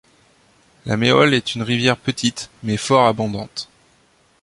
[0.87, 3.69] La Méholle est une rivière petite, mais fort abondante.